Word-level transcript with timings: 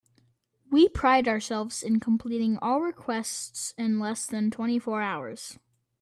We 0.71 0.89
pride 0.89 1.27
ourselves 1.27 1.83
in 1.83 1.99
completing 1.99 2.57
all 2.57 2.81
requests 2.81 3.75
in 3.77 3.99
less 3.99 4.25
than 4.25 4.49
twenty 4.49 4.79
four 4.79 5.03
hours. 5.03 5.59